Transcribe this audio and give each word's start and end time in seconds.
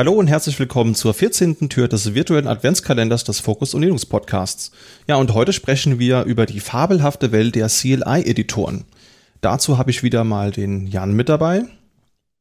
Hallo 0.00 0.14
und 0.14 0.28
herzlich 0.28 0.58
willkommen 0.58 0.94
zur 0.94 1.12
14. 1.12 1.68
Tür 1.68 1.86
des 1.86 2.14
virtuellen 2.14 2.46
Adventskalenders 2.46 3.22
des 3.22 3.38
Focus 3.40 3.74
und 3.74 3.82
Linux 3.82 4.06
Podcasts. 4.06 4.70
Ja, 5.06 5.16
und 5.16 5.34
heute 5.34 5.52
sprechen 5.52 5.98
wir 5.98 6.22
über 6.22 6.46
die 6.46 6.60
fabelhafte 6.60 7.32
Welt 7.32 7.54
der 7.54 7.68
CLI-Editoren. 7.68 8.86
Dazu 9.42 9.76
habe 9.76 9.90
ich 9.90 10.02
wieder 10.02 10.24
mal 10.24 10.52
den 10.52 10.86
Jan 10.86 11.12
mit 11.12 11.28
dabei. 11.28 11.66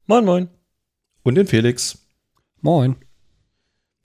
Moin, 0.07 0.23
moin. 0.23 0.47
Und 1.23 1.36
den 1.36 1.47
Felix. 1.47 1.97
Moin. 2.61 2.95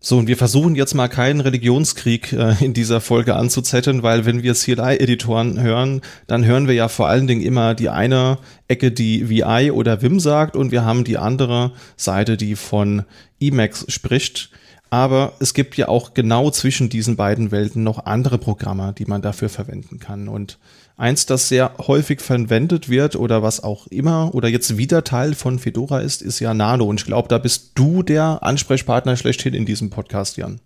So, 0.07 0.19
und 0.19 0.27
wir 0.27 0.37
versuchen 0.37 0.75
jetzt 0.75 0.93
mal 0.93 1.09
keinen 1.09 1.41
Religionskrieg 1.41 2.35
äh, 2.35 2.63
in 2.63 2.75
dieser 2.75 3.01
Folge 3.01 3.37
anzuzetteln, 3.37 4.03
weil 4.03 4.27
wenn 4.27 4.43
wir 4.43 4.53
CLI-Editoren 4.53 5.59
hören, 5.63 6.03
dann 6.27 6.45
hören 6.45 6.69
wir 6.69 6.75
ja 6.75 6.89
vor 6.89 7.09
allen 7.09 7.27
Dingen 7.27 7.41
immer 7.41 7.75
die 7.75 7.89
eine 7.89 8.37
Ecke, 8.69 8.93
die 8.93 9.31
VI 9.31 9.73
oder 9.73 10.03
Vim 10.03 10.21
sagt 10.21 10.57
und 10.57 10.73
wir 10.73 10.85
haben 10.85 11.05
die 11.05 11.17
andere 11.17 11.73
Seite, 11.97 12.37
die 12.37 12.55
von 12.55 13.05
Emacs 13.41 13.87
spricht. 13.89 14.51
Aber 14.91 15.33
es 15.41 15.55
gibt 15.55 15.75
ja 15.79 15.89
auch 15.89 16.13
genau 16.13 16.51
zwischen 16.51 16.91
diesen 16.91 17.17
beiden 17.17 17.51
Welten 17.51 17.83
noch 17.83 18.05
andere 18.05 18.37
Programme, 18.37 18.93
die 18.99 19.07
man 19.07 19.23
dafür 19.23 19.49
verwenden 19.49 20.01
kann. 20.01 20.29
Und 20.29 20.59
eins, 20.97 21.27
das 21.27 21.49
sehr 21.49 21.75
häufig 21.79 22.21
verwendet 22.21 22.89
wird 22.89 23.17
oder 23.17 23.43
was 23.43 23.63
auch 23.63 23.87
immer 23.89 24.35
oder 24.35 24.49
jetzt 24.49 24.77
wieder 24.77 25.05
Teil 25.05 25.35
von 25.35 25.59
Fedora 25.59 26.01
ist, 26.01 26.23
ist 26.23 26.41
ja 26.41 26.55
Nano. 26.55 26.85
Und 26.85 27.01
ich 27.01 27.07
glaube, 27.07 27.29
da 27.29 27.39
bist 27.39 27.73
du 27.75 28.03
der 28.03 28.43
Ansprechpartner 28.43 29.17
schlechthin 29.17 29.55
in 29.55 29.67
diesem 29.67 29.91
Podcast, 29.91 30.37
Jan. 30.37 30.61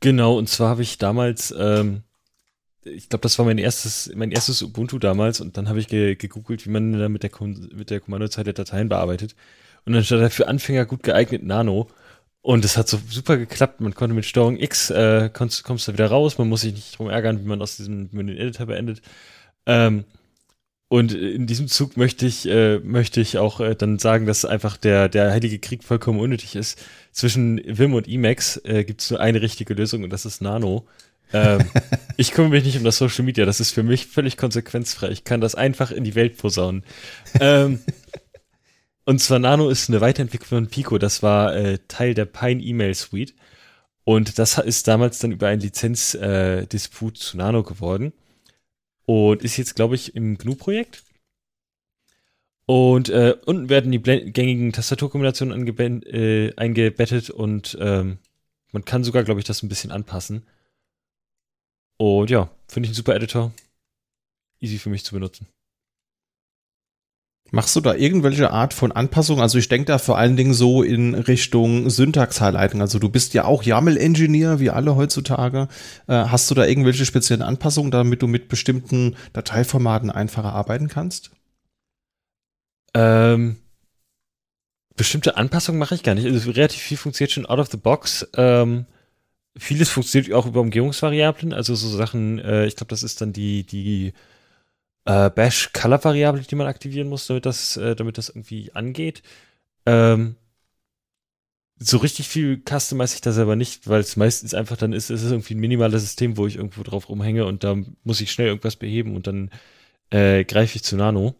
Genau, 0.00 0.36
und 0.36 0.48
zwar 0.48 0.70
habe 0.70 0.82
ich 0.82 0.98
damals, 0.98 1.54
ähm, 1.56 2.02
ich 2.84 3.08
glaube, 3.08 3.22
das 3.22 3.38
war 3.38 3.46
mein 3.46 3.58
erstes, 3.58 4.10
mein 4.14 4.32
erstes 4.32 4.62
Ubuntu 4.62 4.98
damals 4.98 5.40
und 5.40 5.56
dann 5.56 5.68
habe 5.68 5.78
ich 5.78 5.86
ge 5.86 6.16
gegoogelt, 6.16 6.66
wie 6.66 6.70
man 6.70 6.92
da 6.98 7.08
mit 7.08 7.22
der, 7.22 7.30
mit 7.40 7.90
der 7.90 8.00
Kommandozeile 8.00 8.52
Dateien 8.52 8.88
bearbeitet. 8.88 9.36
Und 9.84 9.92
dann 9.92 10.04
stand 10.04 10.22
da 10.22 10.28
für 10.28 10.48
Anfänger 10.48 10.86
gut 10.86 11.02
geeignet 11.02 11.44
Nano. 11.44 11.88
Und 12.40 12.64
es 12.64 12.76
hat 12.76 12.88
so 12.88 12.98
super 13.08 13.36
geklappt. 13.36 13.80
Man 13.80 13.94
konnte 13.94 14.14
mit 14.14 14.24
Steuerung 14.24 14.58
X, 14.58 14.90
äh, 14.90 15.30
kommst, 15.32 15.62
kommst 15.62 15.86
da 15.86 15.92
wieder 15.92 16.08
raus. 16.08 16.38
Man 16.38 16.48
muss 16.48 16.62
sich 16.62 16.74
nicht 16.74 16.98
drum 16.98 17.08
ärgern, 17.08 17.40
wie 17.40 17.48
man 17.48 17.62
aus 17.62 17.76
diesem, 17.76 18.10
wie 18.10 18.16
man 18.16 18.26
den 18.26 18.36
Editor 18.36 18.66
beendet. 18.66 19.00
Ähm, 19.66 20.04
und 20.92 21.14
in 21.14 21.46
diesem 21.46 21.68
Zug 21.68 21.96
möchte 21.96 22.26
ich, 22.26 22.46
äh, 22.46 22.78
möchte 22.80 23.22
ich 23.22 23.38
auch 23.38 23.60
äh, 23.60 23.74
dann 23.74 23.98
sagen, 23.98 24.26
dass 24.26 24.44
einfach 24.44 24.76
der, 24.76 25.08
der 25.08 25.30
Heilige 25.30 25.58
Krieg 25.58 25.84
vollkommen 25.84 26.20
unnötig 26.20 26.54
ist. 26.54 26.78
Zwischen 27.12 27.62
Vim 27.64 27.94
und 27.94 28.06
Emacs 28.06 28.58
äh, 28.64 28.84
gibt 28.84 29.00
es 29.00 29.10
nur 29.10 29.18
eine 29.18 29.40
richtige 29.40 29.72
Lösung 29.72 30.04
und 30.04 30.10
das 30.10 30.26
ist 30.26 30.42
Nano. 30.42 30.86
ähm, 31.32 31.64
ich 32.18 32.32
kümmere 32.32 32.50
mich 32.50 32.64
nicht 32.64 32.76
um 32.76 32.84
das 32.84 32.98
Social 32.98 33.24
Media, 33.24 33.46
das 33.46 33.58
ist 33.58 33.70
für 33.70 33.82
mich 33.82 34.06
völlig 34.06 34.36
konsequenzfrei. 34.36 35.08
Ich 35.08 35.24
kann 35.24 35.40
das 35.40 35.54
einfach 35.54 35.92
in 35.92 36.04
die 36.04 36.14
Welt 36.14 36.36
posaunen. 36.36 36.84
ähm, 37.40 37.80
und 39.06 39.18
zwar 39.18 39.38
Nano 39.38 39.70
ist 39.70 39.88
eine 39.88 40.02
Weiterentwicklung 40.02 40.64
von 40.64 40.66
Pico. 40.66 40.98
Das 40.98 41.22
war 41.22 41.56
äh, 41.56 41.78
Teil 41.88 42.12
der 42.12 42.26
Pine 42.26 42.62
Email 42.62 42.94
Suite. 42.94 43.34
Und 44.04 44.38
das 44.38 44.58
ist 44.58 44.88
damals 44.88 45.20
dann 45.20 45.32
über 45.32 45.48
einen 45.48 45.62
Lizenzdisput 45.62 47.16
äh, 47.16 47.18
zu 47.18 47.36
Nano 47.38 47.62
geworden. 47.62 48.12
Und 49.06 49.42
ist 49.42 49.56
jetzt, 49.56 49.74
glaube 49.74 49.94
ich, 49.94 50.14
im 50.14 50.38
GNU-Projekt. 50.38 51.02
Und 52.66 53.08
äh, 53.08 53.36
unten 53.44 53.68
werden 53.68 53.90
die 53.90 54.00
gängigen 54.00 54.72
Tastaturkombinationen 54.72 56.02
äh, 56.04 56.52
eingebettet 56.56 57.28
und 57.28 57.76
ähm, 57.80 58.18
man 58.70 58.84
kann 58.84 59.04
sogar, 59.04 59.24
glaube 59.24 59.40
ich, 59.40 59.46
das 59.46 59.62
ein 59.62 59.68
bisschen 59.68 59.90
anpassen. 59.90 60.46
Und 61.98 62.30
ja, 62.30 62.50
finde 62.68 62.86
ich 62.86 62.92
ein 62.92 62.96
super 62.96 63.14
Editor. 63.14 63.52
Easy 64.60 64.78
für 64.78 64.90
mich 64.90 65.04
zu 65.04 65.12
benutzen. 65.12 65.46
Machst 67.54 67.76
du 67.76 67.82
da 67.82 67.94
irgendwelche 67.94 68.50
Art 68.50 68.72
von 68.72 68.92
Anpassung? 68.92 69.42
Also 69.42 69.58
ich 69.58 69.68
denke 69.68 69.84
da 69.84 69.98
vor 69.98 70.16
allen 70.16 70.38
Dingen 70.38 70.54
so 70.54 70.82
in 70.82 71.14
Richtung 71.14 71.90
Syntax-Highlighting. 71.90 72.80
Also 72.80 72.98
du 72.98 73.10
bist 73.10 73.34
ja 73.34 73.44
auch 73.44 73.62
YAML-Engineer, 73.62 74.58
wie 74.58 74.70
alle 74.70 74.96
heutzutage. 74.96 75.68
Äh, 76.06 76.14
hast 76.14 76.50
du 76.50 76.54
da 76.54 76.64
irgendwelche 76.64 77.04
speziellen 77.04 77.42
Anpassungen, 77.42 77.90
damit 77.90 78.22
du 78.22 78.26
mit 78.26 78.48
bestimmten 78.48 79.16
Dateiformaten 79.34 80.10
einfacher 80.10 80.54
arbeiten 80.54 80.88
kannst? 80.88 81.30
Ähm, 82.94 83.56
bestimmte 84.96 85.36
Anpassungen 85.36 85.78
mache 85.78 85.94
ich 85.94 86.02
gar 86.02 86.14
nicht. 86.14 86.26
Also 86.26 86.52
relativ 86.52 86.80
viel 86.80 86.96
funktioniert 86.96 87.32
schon 87.32 87.44
out 87.44 87.58
of 87.58 87.70
the 87.70 87.76
box. 87.76 88.26
Ähm, 88.34 88.86
vieles 89.58 89.90
funktioniert 89.90 90.32
auch 90.32 90.46
über 90.46 90.62
Umgehungsvariablen. 90.62 91.52
Also 91.52 91.74
so 91.74 91.90
Sachen, 91.90 92.38
äh, 92.38 92.64
ich 92.64 92.76
glaube, 92.76 92.88
das 92.88 93.02
ist 93.02 93.20
dann 93.20 93.34
die, 93.34 93.64
die 93.64 94.14
äh, 95.04 95.30
Bash-Color-Variable, 95.30 96.42
die 96.42 96.54
man 96.54 96.66
aktivieren 96.66 97.08
muss, 97.08 97.26
damit 97.26 97.46
das, 97.46 97.76
äh, 97.76 97.96
damit 97.96 98.18
das 98.18 98.28
irgendwie 98.28 98.72
angeht. 98.72 99.22
Ähm, 99.86 100.36
so 101.78 101.98
richtig 101.98 102.28
viel 102.28 102.62
customize 102.68 103.14
ich 103.14 103.20
da 103.20 103.32
selber 103.32 103.56
nicht, 103.56 103.88
weil 103.88 104.00
es 104.00 104.16
meistens 104.16 104.54
einfach 104.54 104.76
dann 104.76 104.92
ist, 104.92 105.10
es 105.10 105.22
ist 105.22 105.30
irgendwie 105.32 105.54
ein 105.54 105.60
minimales 105.60 106.02
System, 106.02 106.36
wo 106.36 106.46
ich 106.46 106.56
irgendwo 106.56 106.82
drauf 106.82 107.08
rumhänge 107.08 107.44
und 107.44 107.64
da 107.64 107.76
muss 108.04 108.20
ich 108.20 108.30
schnell 108.30 108.48
irgendwas 108.48 108.76
beheben 108.76 109.16
und 109.16 109.26
dann 109.26 109.50
äh, 110.10 110.44
greife 110.44 110.76
ich 110.76 110.84
zu 110.84 110.96
Nano. 110.96 111.34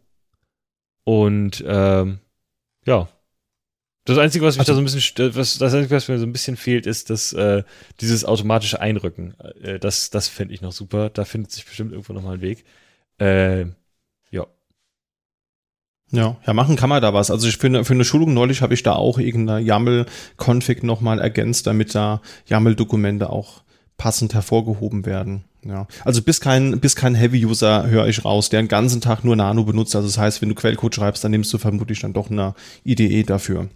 Und 1.04 1.62
ähm, 1.66 2.18
ja. 2.86 3.08
Das 4.04 4.18
Einzige, 4.18 4.44
was 4.44 4.56
mich 4.56 4.68
also, 4.68 4.72
da 4.72 4.74
so 4.74 4.80
ein 4.80 5.00
bisschen, 5.00 5.36
was, 5.36 5.58
das 5.58 5.74
Einzige, 5.74 5.94
was 5.94 6.08
mir 6.08 6.18
so 6.18 6.26
ein 6.26 6.32
bisschen 6.32 6.56
fehlt, 6.56 6.86
ist 6.86 7.08
das, 7.10 7.32
äh, 7.34 7.62
dieses 8.00 8.24
automatische 8.24 8.80
Einrücken. 8.80 9.34
Äh, 9.62 9.78
das, 9.78 10.10
das 10.10 10.26
fände 10.26 10.54
ich 10.54 10.60
noch 10.60 10.72
super. 10.72 11.08
Da 11.08 11.24
findet 11.24 11.52
sich 11.52 11.64
bestimmt 11.64 11.92
irgendwo 11.92 12.12
nochmal 12.12 12.34
ein 12.34 12.40
Weg. 12.40 12.64
Äh, 13.18 13.66
ja. 14.30 14.46
Ja, 16.10 16.36
ja, 16.46 16.52
machen 16.52 16.76
kann 16.76 16.88
man 16.88 17.00
da 17.02 17.14
was. 17.14 17.30
Also 17.30 17.48
ich 17.48 17.56
finde, 17.56 17.84
für 17.84 17.94
eine 17.94 18.04
Schulung 18.04 18.34
neulich 18.34 18.62
habe 18.62 18.74
ich 18.74 18.82
da 18.82 18.94
auch 18.94 19.18
irgendeine 19.18 19.60
YAML-Config 19.64 20.82
nochmal 20.82 21.20
ergänzt, 21.20 21.66
damit 21.66 21.94
da 21.94 22.20
YAML-Dokumente 22.46 23.30
auch 23.30 23.62
passend 23.96 24.34
hervorgehoben 24.34 25.06
werden. 25.06 25.44
Ja, 25.64 25.86
also 26.04 26.22
bis 26.22 26.40
kein, 26.40 26.80
bis 26.80 26.96
kein 26.96 27.14
Heavy-User 27.14 27.86
höre 27.86 28.08
ich 28.08 28.24
raus, 28.24 28.48
der 28.48 28.60
den 28.62 28.68
ganzen 28.68 29.00
Tag 29.00 29.22
nur 29.24 29.36
Nano 29.36 29.62
benutzt. 29.62 29.94
Also 29.94 30.08
das 30.08 30.18
heißt, 30.18 30.42
wenn 30.42 30.48
du 30.48 30.56
Quellcode 30.56 30.94
schreibst, 30.94 31.22
dann 31.22 31.30
nimmst 31.30 31.52
du 31.52 31.58
vermutlich 31.58 32.00
dann 32.00 32.12
doch 32.12 32.30
eine 32.30 32.54
IDE 32.84 33.22
dafür. 33.22 33.68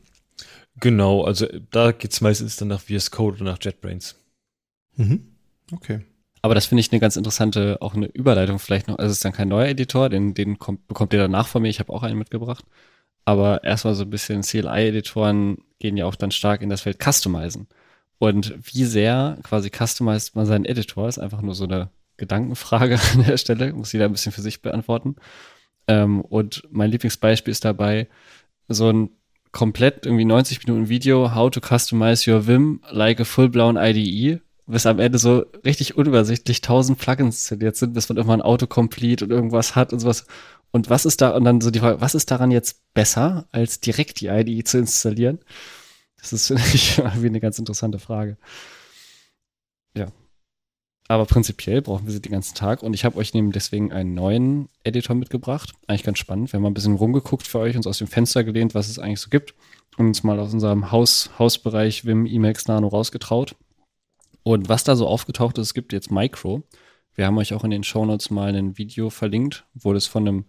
Genau, 0.80 1.22
also 1.22 1.46
da 1.70 1.92
geht's 1.92 2.20
meistens 2.20 2.56
dann 2.56 2.68
nach 2.68 2.80
VS 2.80 3.12
Code 3.12 3.36
oder 3.36 3.52
nach 3.52 3.58
JetBrains. 3.60 4.16
Mhm. 4.96 5.28
Okay. 5.72 6.00
Aber 6.46 6.54
das 6.54 6.66
finde 6.66 6.78
ich 6.80 6.92
eine 6.92 7.00
ganz 7.00 7.16
interessante, 7.16 7.78
auch 7.80 7.94
eine 7.94 8.06
Überleitung 8.06 8.60
vielleicht 8.60 8.86
noch. 8.86 9.00
Also 9.00 9.10
es 9.10 9.16
ist 9.16 9.24
dann 9.24 9.32
kein 9.32 9.48
neuer 9.48 9.66
Editor, 9.66 10.08
den, 10.08 10.32
den 10.32 10.60
kommt, 10.60 10.86
bekommt 10.86 11.12
ihr 11.12 11.18
danach 11.18 11.48
von 11.48 11.60
mir. 11.60 11.68
Ich 11.68 11.80
habe 11.80 11.92
auch 11.92 12.04
einen 12.04 12.16
mitgebracht. 12.16 12.64
Aber 13.24 13.64
erstmal 13.64 13.96
so 13.96 14.04
ein 14.04 14.10
bisschen 14.10 14.42
CLI-Editoren 14.42 15.58
gehen 15.80 15.96
ja 15.96 16.06
auch 16.06 16.14
dann 16.14 16.30
stark 16.30 16.62
in 16.62 16.70
das 16.70 16.82
Feld 16.82 17.02
Customizen. 17.02 17.66
Und 18.18 18.54
wie 18.62 18.84
sehr 18.84 19.38
quasi 19.42 19.70
customized 19.76 20.36
man 20.36 20.46
seinen 20.46 20.66
Editor, 20.66 21.08
ist 21.08 21.18
einfach 21.18 21.42
nur 21.42 21.56
so 21.56 21.64
eine 21.64 21.90
Gedankenfrage 22.16 23.00
an 23.14 23.24
der 23.24 23.38
Stelle, 23.38 23.72
muss 23.72 23.92
jeder 23.92 24.04
ein 24.04 24.12
bisschen 24.12 24.30
für 24.30 24.40
sich 24.40 24.62
beantworten. 24.62 25.16
Ähm, 25.88 26.20
und 26.20 26.62
mein 26.70 26.92
Lieblingsbeispiel 26.92 27.50
ist 27.50 27.64
dabei 27.64 28.06
so 28.68 28.88
ein 28.88 29.10
komplett 29.50 30.06
irgendwie 30.06 30.24
90 30.24 30.64
Minuten 30.64 30.88
Video, 30.88 31.34
how 31.34 31.50
to 31.50 31.60
customize 31.60 32.30
your 32.30 32.46
Vim 32.46 32.82
like 32.92 33.18
a 33.18 33.24
full-blown 33.24 33.76
IDE 33.76 34.40
bis 34.66 34.86
am 34.86 34.98
Ende 34.98 35.18
so 35.18 35.46
richtig 35.64 35.96
unübersichtlich 35.96 36.60
tausend 36.60 36.98
Plugins 36.98 37.36
installiert 37.36 37.76
sind, 37.76 37.92
bis 37.92 38.08
man 38.08 38.16
irgendwann 38.16 38.42
Autocomplete 38.42 39.24
und 39.24 39.30
irgendwas 39.30 39.76
hat 39.76 39.92
und 39.92 40.00
sowas. 40.00 40.26
Und 40.72 40.90
was 40.90 41.06
ist 41.06 41.20
da, 41.20 41.30
und 41.30 41.44
dann 41.44 41.60
so 41.60 41.70
die 41.70 41.78
Frage, 41.78 42.00
was 42.00 42.14
ist 42.14 42.30
daran 42.30 42.50
jetzt 42.50 42.92
besser, 42.92 43.46
als 43.52 43.80
direkt 43.80 44.20
die 44.20 44.26
IDE 44.26 44.64
zu 44.64 44.78
installieren? 44.78 45.38
Das 46.20 46.32
ist, 46.32 46.46
finde 46.48 46.62
ich, 46.74 46.98
irgendwie 46.98 47.26
eine 47.26 47.40
ganz 47.40 47.58
interessante 47.58 47.98
Frage. 47.98 48.36
Ja. 49.96 50.06
Aber 51.08 51.24
prinzipiell 51.24 51.82
brauchen 51.82 52.06
wir 52.06 52.12
sie 52.12 52.20
den 52.20 52.32
ganzen 52.32 52.56
Tag 52.56 52.82
und 52.82 52.92
ich 52.92 53.04
habe 53.04 53.16
euch 53.18 53.32
neben 53.32 53.52
deswegen 53.52 53.92
einen 53.92 54.14
neuen 54.14 54.68
Editor 54.82 55.14
mitgebracht. 55.14 55.72
Eigentlich 55.86 56.02
ganz 56.02 56.18
spannend. 56.18 56.52
Wir 56.52 56.58
haben 56.58 56.62
mal 56.62 56.70
ein 56.70 56.74
bisschen 56.74 56.96
rumgeguckt 56.96 57.46
für 57.46 57.60
euch, 57.60 57.76
uns 57.76 57.86
aus 57.86 57.98
dem 57.98 58.08
Fenster 58.08 58.42
gelehnt, 58.42 58.74
was 58.74 58.88
es 58.88 58.98
eigentlich 58.98 59.20
so 59.20 59.30
gibt 59.30 59.54
und 59.96 60.08
uns 60.08 60.24
mal 60.24 60.40
aus 60.40 60.52
unserem 60.52 60.90
Haus, 60.90 61.30
Hausbereich 61.38 62.04
Vim 62.04 62.26
Emacs 62.26 62.66
Nano 62.66 62.88
rausgetraut. 62.88 63.54
Und 64.46 64.68
was 64.68 64.84
da 64.84 64.94
so 64.94 65.08
aufgetaucht 65.08 65.58
ist, 65.58 65.66
es 65.66 65.74
gibt 65.74 65.92
jetzt 65.92 66.12
Micro. 66.12 66.62
Wir 67.16 67.26
haben 67.26 67.36
euch 67.36 67.52
auch 67.52 67.64
in 67.64 67.72
den 67.72 67.82
Shownotes 67.82 68.30
mal 68.30 68.54
ein 68.54 68.78
Video 68.78 69.10
verlinkt, 69.10 69.66
wo 69.74 69.92
das 69.92 70.06
von 70.06 70.28
einem 70.28 70.44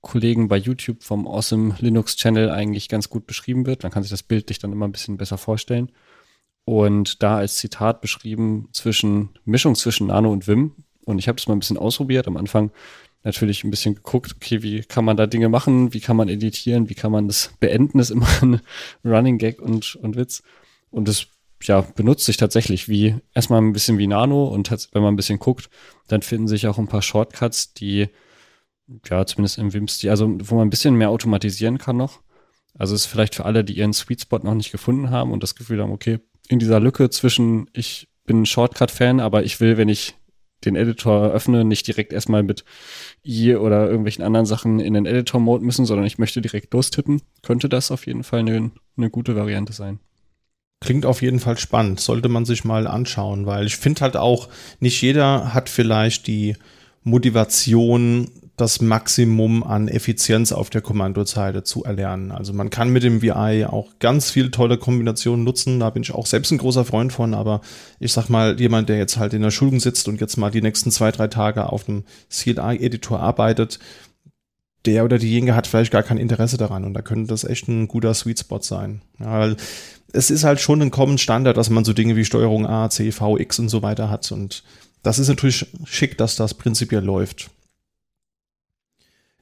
Kollegen 0.00 0.48
bei 0.48 0.56
YouTube 0.56 1.04
vom 1.04 1.28
Awesome 1.28 1.76
Linux 1.78 2.16
Channel 2.16 2.50
eigentlich 2.50 2.88
ganz 2.88 3.08
gut 3.08 3.28
beschrieben 3.28 3.66
wird. 3.66 3.84
Man 3.84 3.92
kann 3.92 4.02
sich 4.02 4.10
das 4.10 4.24
bildlich 4.24 4.58
dann 4.58 4.72
immer 4.72 4.88
ein 4.88 4.90
bisschen 4.90 5.16
besser 5.16 5.38
vorstellen. 5.38 5.92
Und 6.64 7.22
da 7.22 7.36
als 7.36 7.54
Zitat 7.58 8.00
beschrieben 8.00 8.68
zwischen 8.72 9.28
Mischung 9.44 9.76
zwischen 9.76 10.08
Nano 10.08 10.32
und 10.32 10.48
Vim. 10.48 10.72
Und 11.04 11.20
ich 11.20 11.28
habe 11.28 11.36
das 11.36 11.46
mal 11.46 11.54
ein 11.54 11.60
bisschen 11.60 11.78
ausprobiert. 11.78 12.26
Am 12.26 12.36
Anfang 12.36 12.72
natürlich 13.22 13.62
ein 13.62 13.70
bisschen 13.70 13.94
geguckt, 13.94 14.34
okay, 14.34 14.64
wie 14.64 14.80
kann 14.80 15.04
man 15.04 15.16
da 15.16 15.28
Dinge 15.28 15.48
machen, 15.48 15.94
wie 15.94 16.00
kann 16.00 16.16
man 16.16 16.28
editieren, 16.28 16.88
wie 16.88 16.94
kann 16.94 17.12
man 17.12 17.28
das 17.28 17.54
beenden, 17.60 18.00
ist 18.00 18.10
immer 18.10 18.26
ein 18.42 18.60
Running 19.04 19.38
Gag 19.38 19.62
und, 19.62 19.94
und 19.94 20.16
Witz. 20.16 20.42
Und 20.90 21.06
das 21.06 21.28
ja, 21.62 21.82
benutzt 21.82 22.24
sich 22.24 22.36
tatsächlich 22.36 22.88
wie 22.88 23.16
erstmal 23.34 23.60
ein 23.60 23.72
bisschen 23.72 23.98
wie 23.98 24.06
Nano 24.06 24.46
und 24.46 24.70
wenn 24.70 25.02
man 25.02 25.14
ein 25.14 25.16
bisschen 25.16 25.38
guckt, 25.38 25.68
dann 26.08 26.22
finden 26.22 26.48
sich 26.48 26.66
auch 26.66 26.78
ein 26.78 26.88
paar 26.88 27.02
Shortcuts, 27.02 27.74
die 27.74 28.08
ja 29.08 29.24
zumindest 29.26 29.58
im 29.58 29.72
Wim-Stil, 29.72 30.10
also 30.10 30.36
wo 30.42 30.56
man 30.56 30.66
ein 30.66 30.70
bisschen 30.70 30.94
mehr 30.96 31.10
automatisieren 31.10 31.78
kann 31.78 31.96
noch. 31.96 32.20
Also 32.78 32.94
ist 32.94 33.06
vielleicht 33.06 33.34
für 33.34 33.44
alle, 33.44 33.64
die 33.64 33.74
ihren 33.74 33.92
Sweet 33.92 34.22
Spot 34.22 34.38
noch 34.38 34.54
nicht 34.54 34.72
gefunden 34.72 35.10
haben 35.10 35.32
und 35.32 35.42
das 35.42 35.54
Gefühl 35.54 35.82
haben, 35.82 35.92
okay, 35.92 36.20
in 36.48 36.58
dieser 36.58 36.80
Lücke 36.80 37.10
zwischen 37.10 37.68
ich 37.72 38.08
bin 38.24 38.46
Shortcut-Fan, 38.46 39.20
aber 39.20 39.44
ich 39.44 39.60
will, 39.60 39.76
wenn 39.76 39.88
ich 39.88 40.14
den 40.64 40.76
Editor 40.76 41.30
öffne, 41.30 41.64
nicht 41.64 41.86
direkt 41.86 42.12
erstmal 42.12 42.42
mit 42.42 42.64
I 43.24 43.56
oder 43.56 43.86
irgendwelchen 43.86 44.24
anderen 44.24 44.46
Sachen 44.46 44.78
in 44.78 44.94
den 44.94 45.06
Editor-Mode 45.06 45.64
müssen, 45.64 45.86
sondern 45.86 46.06
ich 46.06 46.18
möchte 46.18 46.40
direkt 46.40 46.72
lostippen, 46.72 47.22
könnte 47.42 47.68
das 47.68 47.90
auf 47.90 48.06
jeden 48.06 48.24
Fall 48.24 48.40
eine, 48.40 48.70
eine 48.96 49.10
gute 49.10 49.36
Variante 49.36 49.72
sein. 49.72 50.00
Klingt 50.80 51.04
auf 51.04 51.20
jeden 51.20 51.40
Fall 51.40 51.58
spannend, 51.58 52.00
sollte 52.00 52.28
man 52.28 52.46
sich 52.46 52.64
mal 52.64 52.86
anschauen, 52.86 53.44
weil 53.44 53.66
ich 53.66 53.76
finde 53.76 54.00
halt 54.00 54.16
auch, 54.16 54.48
nicht 54.80 55.02
jeder 55.02 55.52
hat 55.52 55.68
vielleicht 55.68 56.26
die 56.26 56.56
Motivation, 57.04 58.30
das 58.60 58.80
Maximum 58.80 59.62
an 59.62 59.88
Effizienz 59.88 60.52
auf 60.52 60.68
der 60.68 60.82
Kommandozeile 60.82 61.64
zu 61.64 61.84
erlernen. 61.84 62.30
Also 62.30 62.52
man 62.52 62.68
kann 62.68 62.90
mit 62.90 63.02
dem 63.02 63.22
VI 63.22 63.66
auch 63.66 63.88
ganz 63.98 64.30
viele 64.30 64.50
tolle 64.50 64.76
Kombinationen 64.76 65.44
nutzen. 65.44 65.80
Da 65.80 65.90
bin 65.90 66.02
ich 66.02 66.12
auch 66.12 66.26
selbst 66.26 66.50
ein 66.50 66.58
großer 66.58 66.84
Freund 66.84 67.12
von. 67.12 67.32
Aber 67.32 67.62
ich 68.00 68.12
sag 68.12 68.28
mal, 68.28 68.60
jemand, 68.60 68.90
der 68.90 68.98
jetzt 68.98 69.16
halt 69.16 69.32
in 69.32 69.42
der 69.42 69.50
Schulung 69.50 69.80
sitzt 69.80 70.08
und 70.08 70.20
jetzt 70.20 70.36
mal 70.36 70.50
die 70.50 70.60
nächsten 70.60 70.90
zwei, 70.90 71.10
drei 71.10 71.28
Tage 71.28 71.72
auf 71.72 71.84
dem 71.84 72.04
CLI-Editor 72.30 73.18
arbeitet, 73.18 73.78
der 74.86 75.04
oder 75.04 75.18
diejenige 75.18 75.54
hat 75.54 75.66
vielleicht 75.66 75.92
gar 75.92 76.02
kein 76.02 76.18
Interesse 76.18 76.56
daran. 76.56 76.84
Und 76.84 76.94
da 76.94 77.02
könnte 77.02 77.28
das 77.28 77.44
echt 77.44 77.68
ein 77.68 77.88
guter 77.88 78.14
Sweet 78.14 78.40
Spot 78.40 78.60
sein. 78.60 79.02
Ja, 79.18 79.54
es 80.12 80.30
ist 80.30 80.44
halt 80.44 80.60
schon 80.60 80.82
ein 80.82 80.90
Common 80.90 81.18
Standard, 81.18 81.56
dass 81.56 81.70
man 81.70 81.84
so 81.84 81.92
Dinge 81.92 82.16
wie 82.16 82.24
Steuerung 82.24 82.66
A, 82.66 82.90
C, 82.90 83.12
V, 83.12 83.38
X 83.38 83.58
und 83.58 83.68
so 83.68 83.82
weiter 83.82 84.10
hat. 84.10 84.30
Und 84.32 84.64
das 85.02 85.18
ist 85.18 85.28
natürlich 85.28 85.66
schick, 85.84 86.18
dass 86.18 86.36
das 86.36 86.54
prinzipiell 86.54 87.04
läuft. 87.04 87.50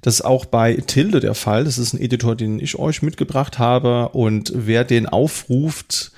Das 0.01 0.15
ist 0.15 0.25
auch 0.25 0.45
bei 0.45 0.75
Tilde 0.75 1.21
der 1.21 1.35
Fall. 1.35 1.65
Das 1.65 1.79
ist 1.79 1.93
ein 1.93 2.01
Editor, 2.01 2.37
den 2.37 2.61
ich 2.61 2.79
euch 2.79 3.03
mitgebracht 3.03 3.59
habe. 3.59 4.11
Und 4.11 4.53
wer 4.55 4.85
den 4.85 5.07
aufruft, 5.07 6.13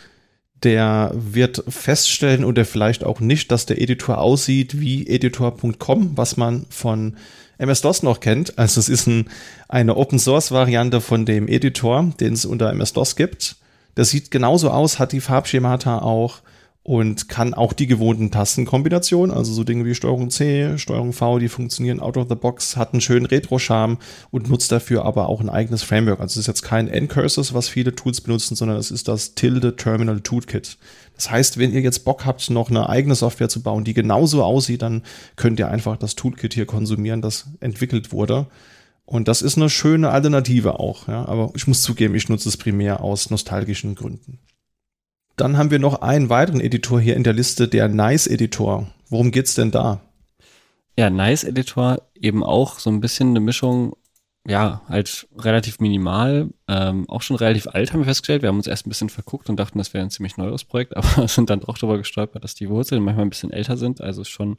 der 0.62 1.12
wird 1.14 1.64
feststellen 1.68 2.44
oder 2.44 2.64
vielleicht 2.64 3.04
auch 3.04 3.20
nicht, 3.20 3.50
dass 3.50 3.66
der 3.66 3.80
Editor 3.80 4.18
aussieht 4.18 4.80
wie 4.80 5.06
editor.com, 5.06 6.16
was 6.16 6.36
man 6.36 6.66
von 6.68 7.16
MS-DOS 7.58 8.02
noch 8.02 8.20
kennt. 8.20 8.58
Also 8.58 8.80
es 8.80 8.88
ist 8.88 9.06
ein, 9.06 9.28
eine 9.68 9.96
Open-Source-Variante 9.96 11.00
von 11.00 11.26
dem 11.26 11.48
Editor, 11.48 12.12
den 12.20 12.34
es 12.34 12.44
unter 12.44 12.70
MS-DOS 12.70 13.16
gibt. 13.16 13.56
Das 13.94 14.10
sieht 14.10 14.30
genauso 14.30 14.70
aus, 14.70 14.98
hat 14.98 15.12
die 15.12 15.20
Farbschemata 15.20 15.98
auch 15.98 16.40
und 16.82 17.28
kann 17.28 17.52
auch 17.52 17.74
die 17.74 17.86
gewohnten 17.86 18.30
Tastenkombinationen, 18.30 19.36
also 19.36 19.52
so 19.52 19.64
Dinge 19.64 19.84
wie 19.84 19.94
Steuerung 19.94 20.30
C, 20.30 20.78
Steuerung 20.78 21.12
V, 21.12 21.38
die 21.38 21.48
funktionieren 21.48 22.00
out 22.00 22.16
of 22.16 22.28
the 22.28 22.34
box, 22.34 22.76
hat 22.76 22.92
einen 22.92 23.02
schönen 23.02 23.26
Retro-Charme 23.26 23.98
und 24.30 24.48
nutzt 24.48 24.72
dafür 24.72 25.04
aber 25.04 25.28
auch 25.28 25.40
ein 25.40 25.50
eigenes 25.50 25.82
Framework. 25.82 26.20
Also 26.20 26.32
es 26.32 26.44
ist 26.44 26.46
jetzt 26.46 26.62
kein 26.62 26.88
N-Curses, 26.88 27.52
was 27.52 27.68
viele 27.68 27.94
Tools 27.94 28.22
benutzen, 28.22 28.56
sondern 28.56 28.78
es 28.78 28.90
ist 28.90 29.08
das 29.08 29.34
Tilde 29.34 29.76
Terminal 29.76 30.20
Toolkit. 30.20 30.78
Das 31.14 31.30
heißt, 31.30 31.58
wenn 31.58 31.72
ihr 31.72 31.82
jetzt 31.82 32.06
Bock 32.06 32.24
habt, 32.24 32.48
noch 32.48 32.70
eine 32.70 32.88
eigene 32.88 33.14
Software 33.14 33.50
zu 33.50 33.62
bauen, 33.62 33.84
die 33.84 33.92
genauso 33.92 34.42
aussieht, 34.42 34.80
dann 34.80 35.02
könnt 35.36 35.58
ihr 35.58 35.68
einfach 35.68 35.98
das 35.98 36.14
Toolkit 36.14 36.54
hier 36.54 36.64
konsumieren, 36.64 37.20
das 37.20 37.50
entwickelt 37.60 38.10
wurde. 38.10 38.46
Und 39.04 39.28
das 39.28 39.42
ist 39.42 39.58
eine 39.58 39.68
schöne 39.68 40.10
Alternative 40.10 40.80
auch, 40.80 41.08
ja. 41.08 41.26
Aber 41.26 41.52
ich 41.54 41.66
muss 41.66 41.82
zugeben, 41.82 42.14
ich 42.14 42.30
nutze 42.30 42.48
es 42.48 42.56
primär 42.56 43.02
aus 43.02 43.28
nostalgischen 43.28 43.96
Gründen. 43.96 44.38
Dann 45.40 45.56
haben 45.56 45.70
wir 45.70 45.78
noch 45.78 46.02
einen 46.02 46.28
weiteren 46.28 46.60
Editor 46.60 47.00
hier 47.00 47.16
in 47.16 47.24
der 47.24 47.32
Liste, 47.32 47.66
der 47.66 47.88
Nice 47.88 48.26
Editor. 48.26 48.86
Worum 49.08 49.30
geht's 49.30 49.54
denn 49.54 49.70
da? 49.70 50.02
Ja, 50.98 51.08
Nice 51.08 51.44
Editor 51.44 52.02
eben 52.14 52.44
auch 52.44 52.78
so 52.78 52.90
ein 52.90 53.00
bisschen 53.00 53.30
eine 53.30 53.40
Mischung, 53.40 53.96
ja, 54.46 54.82
halt 54.86 55.28
relativ 55.38 55.80
minimal, 55.80 56.50
ähm, 56.68 57.08
auch 57.08 57.22
schon 57.22 57.36
relativ 57.36 57.68
alt 57.68 57.92
haben 57.92 58.00
wir 58.00 58.04
festgestellt. 58.04 58.42
Wir 58.42 58.50
haben 58.50 58.58
uns 58.58 58.66
erst 58.66 58.86
ein 58.86 58.90
bisschen 58.90 59.08
verguckt 59.08 59.48
und 59.48 59.56
dachten, 59.56 59.78
das 59.78 59.94
wäre 59.94 60.04
ein 60.04 60.10
ziemlich 60.10 60.36
neues 60.36 60.64
Projekt, 60.64 60.94
aber 60.98 61.26
sind 61.26 61.48
dann 61.48 61.60
doch 61.60 61.78
darüber 61.78 61.96
gestolpert, 61.96 62.44
dass 62.44 62.54
die 62.54 62.68
Wurzeln 62.68 63.02
manchmal 63.02 63.24
ein 63.24 63.30
bisschen 63.30 63.50
älter 63.50 63.78
sind. 63.78 64.02
Also 64.02 64.24
schon 64.24 64.58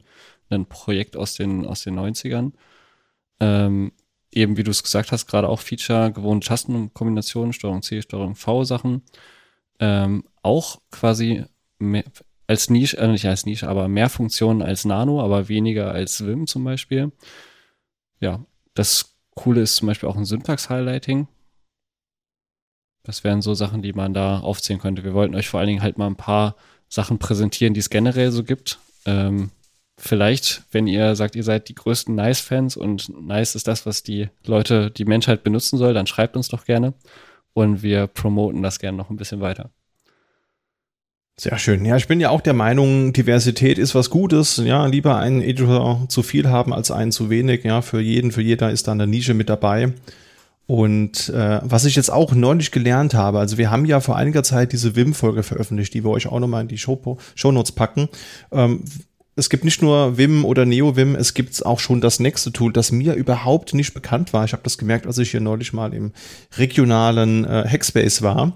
ein 0.50 0.66
Projekt 0.66 1.16
aus 1.16 1.34
den, 1.34 1.64
aus 1.64 1.84
den 1.84 1.96
90ern. 1.96 2.54
Ähm, 3.38 3.92
eben, 4.32 4.56
wie 4.56 4.64
du 4.64 4.72
es 4.72 4.82
gesagt 4.82 5.12
hast, 5.12 5.28
gerade 5.28 5.48
auch 5.48 5.60
Feature, 5.60 6.10
gewohnte 6.10 6.48
Tastenkombinationen, 6.48 7.52
Steuerung 7.52 7.82
C, 7.82 8.02
Steuerung 8.02 8.34
V 8.34 8.64
Sachen 8.64 9.02
ähm, 9.82 10.24
auch 10.42 10.80
quasi 10.90 11.44
mehr, 11.78 12.04
als 12.46 12.70
Nische, 12.70 12.98
äh, 12.98 13.08
nicht 13.08 13.26
als 13.26 13.46
Nische, 13.46 13.68
aber 13.68 13.88
mehr 13.88 14.08
Funktionen 14.08 14.62
als 14.62 14.84
Nano, 14.84 15.22
aber 15.22 15.48
weniger 15.48 15.92
als 15.92 16.24
Vim 16.24 16.46
zum 16.46 16.64
Beispiel. 16.64 17.12
Ja, 18.20 18.44
das 18.74 19.16
Coole 19.34 19.62
ist 19.62 19.76
zum 19.76 19.88
Beispiel 19.88 20.08
auch 20.08 20.16
ein 20.16 20.24
Syntax-Highlighting. 20.24 21.28
Das 23.04 23.24
wären 23.24 23.42
so 23.42 23.54
Sachen, 23.54 23.82
die 23.82 23.92
man 23.92 24.14
da 24.14 24.40
aufzählen 24.40 24.80
könnte. 24.80 25.02
Wir 25.02 25.14
wollten 25.14 25.34
euch 25.34 25.48
vor 25.48 25.58
allen 25.58 25.68
Dingen 25.68 25.82
halt 25.82 25.98
mal 25.98 26.06
ein 26.06 26.16
paar 26.16 26.56
Sachen 26.88 27.18
präsentieren, 27.18 27.74
die 27.74 27.80
es 27.80 27.90
generell 27.90 28.30
so 28.30 28.44
gibt. 28.44 28.78
Ähm, 29.06 29.50
vielleicht, 29.98 30.62
wenn 30.70 30.86
ihr 30.86 31.16
sagt, 31.16 31.34
ihr 31.34 31.42
seid 31.42 31.68
die 31.68 31.74
größten 31.74 32.14
Nice-Fans 32.14 32.76
und 32.76 33.08
Nice 33.08 33.54
ist 33.54 33.66
das, 33.66 33.86
was 33.86 34.02
die 34.02 34.28
Leute, 34.44 34.90
die 34.90 35.04
Menschheit 35.04 35.42
benutzen 35.42 35.78
soll, 35.78 35.94
dann 35.94 36.06
schreibt 36.06 36.36
uns 36.36 36.48
doch 36.48 36.64
gerne 36.64 36.94
und 37.54 37.82
wir 37.82 38.06
promoten 38.06 38.62
das 38.62 38.78
gerne 38.78 38.98
noch 38.98 39.10
ein 39.10 39.16
bisschen 39.16 39.40
weiter. 39.40 39.70
Sehr 41.38 41.58
schön. 41.58 41.84
Ja, 41.84 41.96
ich 41.96 42.08
bin 42.08 42.20
ja 42.20 42.28
auch 42.30 42.42
der 42.42 42.52
Meinung, 42.52 43.12
Diversität 43.12 43.78
ist 43.78 43.94
was 43.94 44.10
Gutes. 44.10 44.58
Ja, 44.58 44.86
lieber 44.86 45.16
einen 45.16 45.40
Editor 45.40 46.04
zu 46.08 46.22
viel 46.22 46.48
haben 46.48 46.74
als 46.74 46.90
einen 46.90 47.10
zu 47.10 47.30
wenig. 47.30 47.64
Ja, 47.64 47.80
für 47.80 48.00
jeden, 48.00 48.32
für 48.32 48.42
jeder 48.42 48.70
ist 48.70 48.86
da 48.86 48.92
eine 48.92 49.06
Nische 49.06 49.34
mit 49.34 49.48
dabei. 49.48 49.94
Und 50.66 51.30
äh, 51.30 51.60
was 51.62 51.86
ich 51.86 51.96
jetzt 51.96 52.10
auch 52.10 52.32
neulich 52.32 52.70
gelernt 52.70 53.14
habe, 53.14 53.40
also 53.40 53.58
wir 53.58 53.70
haben 53.70 53.86
ja 53.86 54.00
vor 54.00 54.16
einiger 54.16 54.42
Zeit 54.42 54.72
diese 54.72 54.94
Wim-Folge 54.94 55.42
veröffentlicht, 55.42 55.94
die 55.94 56.04
wir 56.04 56.10
euch 56.10 56.26
auch 56.28 56.38
nochmal 56.38 56.62
in 56.62 56.68
die 56.68 56.78
Show, 56.78 57.18
Shownotes 57.34 57.72
packen. 57.72 58.08
Ähm, 58.52 58.84
es 59.34 59.48
gibt 59.48 59.64
nicht 59.64 59.80
nur 59.80 60.18
Vim 60.18 60.44
oder 60.44 60.66
NeoVim, 60.66 61.14
es 61.14 61.32
gibt 61.32 61.64
auch 61.64 61.80
schon 61.80 62.02
das 62.02 62.20
nächste 62.20 62.52
Tool, 62.52 62.72
das 62.72 62.92
mir 62.92 63.14
überhaupt 63.14 63.72
nicht 63.72 63.94
bekannt 63.94 64.32
war. 64.34 64.44
Ich 64.44 64.52
habe 64.52 64.62
das 64.62 64.76
gemerkt, 64.76 65.06
als 65.06 65.18
ich 65.18 65.30
hier 65.30 65.40
neulich 65.40 65.72
mal 65.72 65.94
im 65.94 66.12
regionalen 66.56 67.44
äh, 67.44 67.64
Hackspace 67.66 68.20
war. 68.22 68.52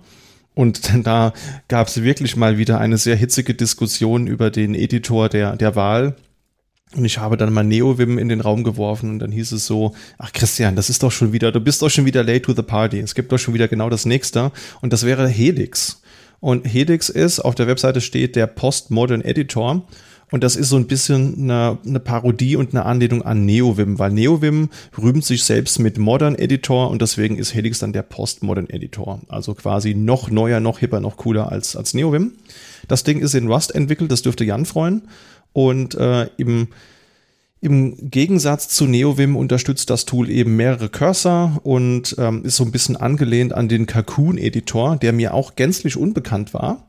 Und 0.56 0.90
da 1.04 1.32
gab 1.68 1.86
es 1.86 2.02
wirklich 2.02 2.34
mal 2.34 2.58
wieder 2.58 2.80
eine 2.80 2.98
sehr 2.98 3.14
hitzige 3.14 3.54
Diskussion 3.54 4.26
über 4.26 4.50
den 4.50 4.74
Editor 4.74 5.28
der, 5.28 5.54
der 5.54 5.76
Wahl. 5.76 6.16
Und 6.94 7.04
ich 7.04 7.18
habe 7.18 7.36
dann 7.36 7.52
mal 7.52 7.62
NeoVim 7.62 8.18
in 8.18 8.28
den 8.28 8.40
Raum 8.40 8.64
geworfen 8.64 9.10
und 9.10 9.18
dann 9.18 9.32
hieß 9.32 9.52
es 9.52 9.66
so, 9.66 9.94
ach 10.18 10.32
Christian, 10.32 10.76
das 10.76 10.88
ist 10.88 11.02
doch 11.02 11.12
schon 11.12 11.32
wieder, 11.32 11.52
du 11.52 11.60
bist 11.60 11.82
doch 11.82 11.90
schon 11.90 12.06
wieder 12.06 12.24
late 12.24 12.42
to 12.42 12.54
the 12.54 12.62
party. 12.62 13.00
Es 13.00 13.14
gibt 13.14 13.30
doch 13.30 13.38
schon 13.38 13.54
wieder 13.54 13.68
genau 13.68 13.90
das 13.90 14.06
nächste. 14.06 14.50
Und 14.80 14.92
das 14.92 15.04
wäre 15.04 15.28
Helix. 15.28 16.00
Und 16.40 16.64
Helix 16.64 17.10
ist, 17.10 17.40
auf 17.40 17.54
der 17.54 17.66
Webseite 17.66 18.00
steht 18.00 18.34
der 18.34 18.46
Postmodern 18.46 19.20
Editor. 19.20 19.86
Und 20.32 20.42
das 20.42 20.56
ist 20.56 20.70
so 20.70 20.76
ein 20.76 20.88
bisschen 20.88 21.34
eine, 21.38 21.78
eine 21.86 22.00
Parodie 22.00 22.56
und 22.56 22.74
eine 22.74 22.84
Anlehnung 22.84 23.22
an 23.22 23.44
NeoVim, 23.46 23.98
weil 23.98 24.10
NeoVim 24.10 24.70
rühmt 25.00 25.24
sich 25.24 25.44
selbst 25.44 25.78
mit 25.78 25.98
Modern 25.98 26.34
Editor 26.34 26.90
und 26.90 27.00
deswegen 27.00 27.38
ist 27.38 27.54
Helix 27.54 27.78
dann 27.78 27.92
der 27.92 28.02
Postmodern 28.02 28.68
Editor. 28.68 29.20
Also 29.28 29.54
quasi 29.54 29.94
noch 29.94 30.30
neuer, 30.30 30.58
noch 30.58 30.80
hipper, 30.80 31.00
noch 31.00 31.16
cooler 31.16 31.52
als, 31.52 31.76
als 31.76 31.94
NeoVim. 31.94 32.32
Das 32.88 33.04
Ding 33.04 33.20
ist 33.20 33.34
in 33.34 33.46
Rust 33.50 33.74
entwickelt, 33.74 34.10
das 34.10 34.22
dürfte 34.22 34.44
Jan 34.44 34.66
freuen. 34.66 35.02
Und 35.52 35.94
äh, 35.94 36.28
im 36.36 36.68
im 37.62 38.10
Gegensatz 38.10 38.68
zu 38.68 38.86
NeoVim 38.86 39.34
unterstützt 39.34 39.90
das 39.90 40.04
Tool 40.04 40.30
eben 40.30 40.56
mehrere 40.56 40.88
Cursor 40.88 41.58
und 41.64 42.14
ähm, 42.18 42.44
ist 42.44 42.56
so 42.56 42.64
ein 42.64 42.70
bisschen 42.70 42.96
angelehnt 42.96 43.54
an 43.54 43.68
den 43.68 43.86
Cocoon-Editor, 43.86 44.96
der 44.96 45.12
mir 45.12 45.32
auch 45.34 45.56
gänzlich 45.56 45.96
unbekannt 45.96 46.52
war. 46.52 46.86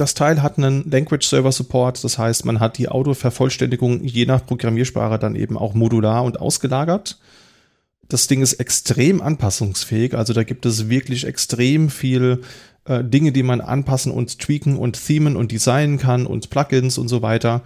Das 0.00 0.14
Teil 0.14 0.40
hat 0.40 0.56
einen 0.56 0.90
Language 0.90 1.26
Server 1.26 1.52
Support, 1.52 2.02
das 2.02 2.16
heißt, 2.16 2.46
man 2.46 2.58
hat 2.58 2.78
die 2.78 2.88
Autovervollständigung 2.88 4.02
je 4.02 4.24
nach 4.24 4.46
Programmiersprache 4.46 5.18
dann 5.18 5.36
eben 5.36 5.58
auch 5.58 5.74
modular 5.74 6.24
und 6.24 6.40
ausgelagert. 6.40 7.18
Das 8.08 8.26
Ding 8.26 8.40
ist 8.40 8.54
extrem 8.54 9.20
anpassungsfähig, 9.20 10.14
also 10.14 10.32
da 10.32 10.42
gibt 10.42 10.64
es 10.64 10.88
wirklich 10.88 11.26
extrem 11.26 11.90
viel 11.90 12.40
äh, 12.86 13.04
Dinge, 13.04 13.30
die 13.30 13.42
man 13.42 13.60
anpassen 13.60 14.10
und 14.10 14.38
tweaken 14.38 14.78
und 14.78 15.04
themen 15.06 15.36
und 15.36 15.52
designen 15.52 15.98
kann 15.98 16.24
und 16.24 16.48
Plugins 16.48 16.96
und 16.96 17.08
so 17.08 17.20
weiter. 17.20 17.60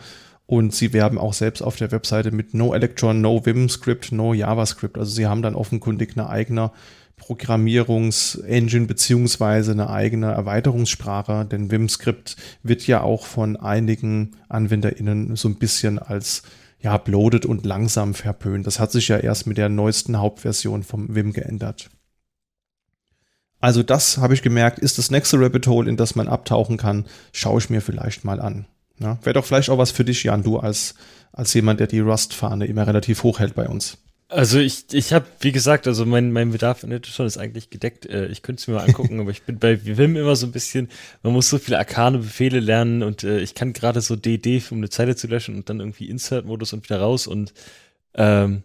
Und 0.47 0.75
sie 0.75 0.93
werben 0.93 1.19
auch 1.19 1.35
selbst 1.35 1.63
auf 1.63 1.77
der 1.77 1.93
Webseite 1.93 2.33
mit 2.33 2.53
No 2.53 2.75
Electron, 2.75 3.21
No 3.21 3.47
Vim 3.47 3.69
Script, 3.69 4.11
No 4.11 4.35
JavaScript. 4.35 4.99
Also 4.99 5.13
sie 5.13 5.27
haben 5.27 5.43
dann 5.43 5.55
offenkundig 5.55 6.17
eine 6.17 6.29
eigene 6.29 6.73
Programmierungsengine 7.17 8.87
beziehungsweise 8.87 9.73
eine 9.73 9.91
eigene 9.91 10.33
Erweiterungssprache, 10.33 11.45
denn 11.45 11.71
Vim-Script 11.71 12.37
wird 12.63 12.87
ja 12.87 13.03
auch 13.03 13.27
von 13.27 13.57
einigen 13.57 14.33
AnwenderInnen 14.49 15.37
so 15.37 15.49
ein 15.49 15.57
bisschen 15.57 15.99
als 15.99 16.43
ja, 16.81 16.99
bloated 16.99 17.47
und 17.47 17.65
langsam 17.65 18.15
verpönt. 18.15 18.67
Das 18.67 18.79
hat 18.79 18.93
sich 18.93 19.09
ja 19.09 19.17
erst 19.17 19.47
mit 19.47 19.57
der 19.57 19.71
neuesten 19.71 20.19
Hauptversion 20.19 20.83
vom 20.83 21.15
Vim 21.15 21.33
geändert. 21.33 21.89
Also 23.59 23.83
das 23.83 24.19
habe 24.19 24.35
ich 24.35 24.43
gemerkt, 24.43 24.79
ist 24.79 24.99
das 24.99 25.11
nächste 25.11 25.41
Rabbit 25.41 25.67
Hole, 25.67 25.89
in 25.89 25.97
das 25.97 26.15
man 26.15 26.29
abtauchen 26.29 26.77
kann, 26.77 27.07
schaue 27.33 27.59
ich 27.59 27.71
mir 27.71 27.81
vielleicht 27.81 28.23
mal 28.23 28.39
an. 28.39 28.67
Ja, 28.99 29.19
Wäre 29.23 29.33
doch 29.33 29.47
vielleicht 29.47 29.71
auch 29.71 29.79
was 29.79 29.91
für 29.91 30.05
dich, 30.05 30.25
Jan, 30.25 30.43
du 30.43 30.59
als, 30.59 30.95
als 31.33 31.55
jemand, 31.55 31.81
der 31.81 31.87
die 31.87 32.01
Rust-Fahne 32.01 32.67
immer 32.67 32.87
relativ 32.87 33.23
hoch 33.23 33.39
hält 33.39 33.55
bei 33.55 33.67
uns. 33.67 33.97
Also 34.29 34.59
ich, 34.59 34.93
ich 34.93 35.13
habe, 35.13 35.27
wie 35.41 35.53
gesagt, 35.53 35.87
also 35.87 36.07
mein, 36.07 36.33
mein 36.33 36.51
Bedarf 36.51 36.83
an 36.83 36.91
Edition 36.91 37.27
ist 37.27 37.37
eigentlich 37.37 37.71
gedeckt. 37.71 38.07
Äh, 38.07 38.27
ich 38.27 38.43
könnte 38.43 38.61
es 38.61 38.67
mir 38.67 38.75
mal 38.75 38.85
angucken, 38.85 39.21
aber 39.21 39.31
ich 39.31 39.43
bin 39.43 39.59
bei 39.59 39.85
Vim 39.85 40.17
immer 40.17 40.35
so 40.35 40.47
ein 40.47 40.53
bisschen, 40.53 40.89
man 41.23 41.33
muss 41.33 41.51
so 41.51 41.59
viele 41.59 41.79
arkane 41.79 42.19
Befehle 42.19 42.61
lernen 42.61 43.03
und 43.03 43.23
äh, 43.23 43.41
ich 43.41 43.55
kann 43.55 43.73
gerade 43.73 44.01
so 44.01 44.17
DD, 44.17 44.63
um 44.71 44.79
eine 44.79 44.89
Zeile 44.89 45.15
zu 45.15 45.27
löschen 45.27 45.57
und 45.57 45.69
dann 45.69 45.81
irgendwie 45.81 46.09
Insert-Modus 46.09 46.73
und 46.73 46.85
wieder 46.85 47.01
raus 47.01 47.27
und 47.27 47.53
ähm, 48.15 48.63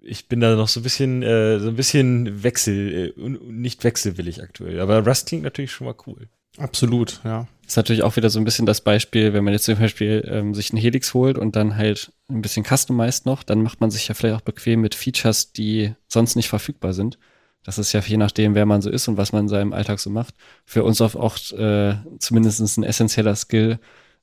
ich 0.00 0.28
bin 0.28 0.40
da 0.40 0.54
noch 0.54 0.68
so 0.68 0.80
ein 0.80 0.84
bisschen, 0.84 1.22
äh, 1.22 1.58
so 1.58 1.68
ein 1.68 1.76
bisschen 1.76 2.42
wechsel, 2.42 3.14
äh, 3.16 3.28
nicht 3.50 3.84
wechselwillig 3.84 4.42
aktuell. 4.42 4.80
Aber 4.80 5.04
Rust 5.04 5.26
klingt 5.26 5.42
natürlich 5.42 5.72
schon 5.72 5.86
mal 5.86 5.96
cool. 6.06 6.28
Absolut, 6.56 7.20
ja. 7.24 7.46
Ist 7.66 7.76
natürlich 7.76 8.02
auch 8.02 8.16
wieder 8.16 8.30
so 8.30 8.38
ein 8.38 8.44
bisschen 8.44 8.66
das 8.66 8.80
Beispiel, 8.80 9.32
wenn 9.32 9.44
man 9.44 9.52
jetzt 9.52 9.64
zum 9.64 9.78
Beispiel 9.78 10.26
ähm, 10.30 10.54
sich 10.54 10.70
einen 10.70 10.80
Helix 10.80 11.14
holt 11.14 11.36
und 11.36 11.56
dann 11.56 11.76
halt 11.76 12.12
ein 12.28 12.42
bisschen 12.42 12.64
customized 12.64 13.26
noch, 13.26 13.42
dann 13.42 13.62
macht 13.62 13.80
man 13.80 13.90
sich 13.90 14.08
ja 14.08 14.14
vielleicht 14.14 14.36
auch 14.36 14.44
bequem 14.44 14.80
mit 14.80 14.94
Features, 14.94 15.52
die 15.52 15.94
sonst 16.06 16.36
nicht 16.36 16.48
verfügbar 16.48 16.92
sind. 16.92 17.18
Das 17.64 17.78
ist 17.78 17.92
ja 17.92 18.00
je 18.00 18.16
nachdem, 18.16 18.54
wer 18.54 18.66
man 18.66 18.82
so 18.82 18.90
ist 18.90 19.08
und 19.08 19.16
was 19.16 19.32
man 19.32 19.42
in 19.42 19.48
seinem 19.48 19.72
Alltag 19.72 19.98
so 19.98 20.10
macht. 20.10 20.34
Für 20.64 20.84
uns 20.84 21.00
auch, 21.00 21.14
auch 21.14 21.36
äh, 21.52 21.96
zumindest 22.18 22.78
ein 22.78 22.82
essentieller 22.82 23.34
Skill, 23.34 23.78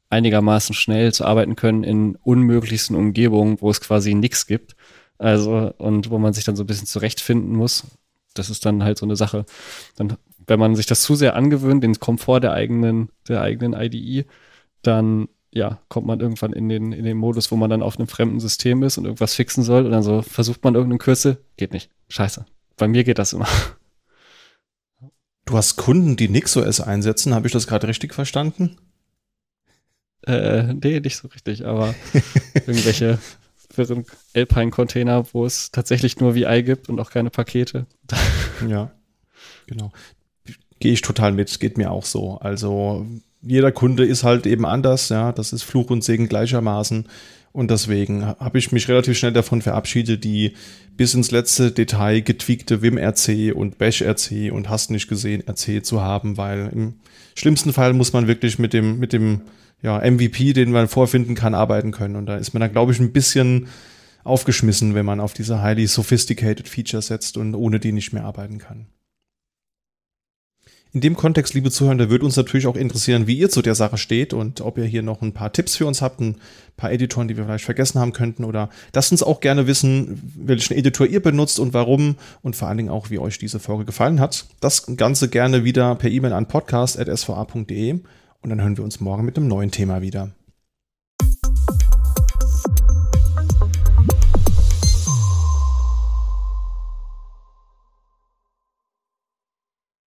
einigermaßen 0.09 0.75
schnell 0.75 1.13
zu 1.13 1.25
arbeiten 1.25 1.55
können 1.55 1.83
in 1.83 2.15
unmöglichsten 2.15 2.95
Umgebungen, 2.95 3.59
wo 3.61 3.69
es 3.69 3.81
quasi 3.81 4.13
nichts 4.13 4.47
gibt. 4.47 4.75
Also, 5.17 5.73
und 5.77 6.09
wo 6.09 6.17
man 6.19 6.33
sich 6.33 6.43
dann 6.43 6.55
so 6.55 6.63
ein 6.63 6.67
bisschen 6.67 6.87
zurechtfinden 6.87 7.55
muss. 7.55 7.85
Das 8.33 8.49
ist 8.49 8.65
dann 8.65 8.83
halt 8.83 8.97
so 8.97 9.05
eine 9.05 9.15
Sache. 9.15 9.45
Dann 9.95 10.17
wenn 10.47 10.59
man 10.59 10.75
sich 10.75 10.85
das 10.85 11.01
zu 11.01 11.15
sehr 11.15 11.35
angewöhnt, 11.35 11.83
den 11.83 11.99
Komfort 11.99 12.41
der 12.41 12.53
eigenen, 12.53 13.09
der 13.27 13.41
eigenen 13.41 13.73
IDE, 13.73 14.25
dann 14.81 15.27
ja, 15.55 15.79
kommt 15.87 16.05
man 16.05 16.19
irgendwann 16.19 16.51
in 16.51 16.67
den, 16.67 16.91
in 16.91 17.05
den 17.05 17.17
Modus, 17.17 17.49
wo 17.49 17.55
man 17.55 17.69
dann 17.69 17.81
auf 17.81 17.97
einem 17.97 18.09
fremden 18.09 18.41
System 18.41 18.83
ist 18.83 18.97
und 18.97 19.05
irgendwas 19.05 19.35
fixen 19.35 19.63
soll 19.63 19.85
und 19.85 19.91
dann 19.91 20.03
so 20.03 20.21
versucht 20.21 20.63
man 20.65 20.75
irgendeinen 20.75 20.99
Kürzel, 20.99 21.37
geht 21.55 21.71
nicht. 21.71 21.89
Scheiße. 22.09 22.45
Bei 22.75 22.89
mir 22.89 23.05
geht 23.05 23.19
das 23.19 23.31
immer. 23.31 23.47
Du 25.45 25.55
hast 25.55 25.77
Kunden, 25.77 26.17
die 26.17 26.27
NixOS 26.27 26.81
einsetzen, 26.81 27.33
habe 27.33 27.47
ich 27.47 27.53
das 27.53 27.67
gerade 27.67 27.87
richtig 27.87 28.13
verstanden? 28.13 28.77
Äh, 30.27 30.73
nee, 30.73 30.99
nicht 30.99 31.15
so 31.15 31.29
richtig, 31.29 31.65
aber 31.65 31.95
irgendwelche 32.53 33.19
wirren 33.75 34.05
Alpine-Container, 34.33 35.33
wo 35.33 35.45
es 35.45 35.71
tatsächlich 35.71 36.19
nur 36.19 36.35
VI 36.35 36.63
gibt 36.63 36.89
und 36.89 36.99
auch 36.99 37.11
keine 37.11 37.29
Pakete. 37.29 37.85
ja, 38.67 38.91
genau 39.67 39.91
gehe 40.79 40.93
ich 40.93 41.01
total 41.01 41.31
mit, 41.31 41.59
geht 41.59 41.77
mir 41.77 41.91
auch 41.91 42.05
so. 42.05 42.37
Also 42.37 43.05
jeder 43.45 43.71
Kunde 43.71 44.05
ist 44.05 44.23
halt 44.23 44.47
eben 44.47 44.65
anders, 44.65 45.09
ja, 45.09 45.31
das 45.31 45.53
ist 45.53 45.63
Fluch 45.63 45.89
und 45.89 46.03
Segen 46.03 46.27
gleichermaßen. 46.27 47.07
Und 47.51 47.71
deswegen 47.71 48.25
habe 48.25 48.57
ich 48.57 48.73
mich 48.73 48.89
relativ 48.89 49.17
schnell 49.17 49.31
davon 49.31 49.61
verabschiedet, 49.61 50.25
die 50.25 50.55
bis 50.97 51.13
ins 51.13 51.31
letzte 51.31 51.71
Detail 51.71 52.19
getweakte 52.19 52.81
Vim-RC 52.81 53.55
und 53.55 53.77
Bash-RC 53.77 54.51
und 54.51 54.69
hast 54.69 54.91
nicht 54.91 55.07
gesehen 55.07 55.41
RC 55.47 55.85
zu 55.85 56.01
haben, 56.01 56.35
weil 56.35 56.69
im 56.73 56.95
schlimmsten 57.33 57.71
Fall 57.71 57.93
muss 57.93 58.11
man 58.11 58.27
wirklich 58.27 58.59
mit 58.59 58.73
dem, 58.73 58.99
mit 58.99 59.13
dem 59.13 59.41
ja, 59.81 59.99
MVP, 59.99 60.51
den 60.51 60.71
man 60.71 60.89
vorfinden 60.89 61.35
kann, 61.35 61.53
arbeiten 61.53 61.91
können. 61.91 62.17
Und 62.17 62.25
da 62.25 62.35
ist 62.35 62.53
man 62.53 62.59
dann, 62.59 62.73
glaube 62.73 62.91
ich, 62.91 62.99
ein 62.99 63.13
bisschen 63.13 63.67
aufgeschmissen, 64.25 64.95
wenn 64.95 65.05
man 65.05 65.21
auf 65.21 65.33
diese 65.33 65.61
highly 65.61 65.87
sophisticated 65.87 66.67
Features 66.67 67.07
setzt 67.07 67.37
und 67.37 67.55
ohne 67.55 67.79
die 67.79 67.91
nicht 67.93 68.11
mehr 68.11 68.25
arbeiten 68.25 68.57
kann. 68.57 68.87
In 70.95 71.01
dem 71.01 71.17
Kontext, 71.17 71.53
liebe 71.53 71.71
Zuhörer, 71.71 72.09
würde 72.09 72.23
uns 72.23 72.37
natürlich 72.37 72.67
auch 72.67 72.77
interessieren, 72.77 73.27
wie 73.27 73.37
ihr 73.37 73.49
zu 73.49 73.61
der 73.61 73.75
Sache 73.75 73.97
steht 73.97 74.33
und 74.33 74.61
ob 74.61 74.77
ihr 74.77 74.85
hier 74.85 75.03
noch 75.03 75.21
ein 75.21 75.33
paar 75.33 75.51
Tipps 75.51 75.75
für 75.75 75.85
uns 75.85 76.01
habt, 76.01 76.21
ein 76.21 76.37
paar 76.77 76.89
Editoren, 76.89 77.27
die 77.27 77.35
wir 77.35 77.43
vielleicht 77.43 77.65
vergessen 77.65 77.99
haben 77.99 78.13
könnten 78.13 78.45
oder 78.45 78.69
lasst 78.93 79.11
uns 79.11 79.21
auch 79.21 79.41
gerne 79.41 79.67
wissen, 79.67 80.21
welchen 80.37 80.73
Editor 80.73 81.05
ihr 81.05 81.21
benutzt 81.21 81.59
und 81.59 81.73
warum 81.73 82.15
und 82.43 82.55
vor 82.55 82.69
allen 82.69 82.77
Dingen 82.77 82.89
auch, 82.89 83.09
wie 83.09 83.19
euch 83.19 83.37
diese 83.37 83.59
Folge 83.59 83.83
gefallen 83.83 84.21
hat. 84.21 84.45
Das 84.61 84.85
Ganze 84.95 85.27
gerne 85.27 85.65
wieder 85.65 85.95
per 85.95 86.09
E-Mail 86.09 86.31
an 86.31 86.47
podcast.sva.de 86.47 87.99
und 88.41 88.49
dann 88.49 88.61
hören 88.61 88.77
wir 88.77 88.85
uns 88.85 89.01
morgen 89.01 89.25
mit 89.25 89.35
einem 89.35 89.49
neuen 89.49 89.71
Thema 89.71 90.01
wieder. 90.01 90.31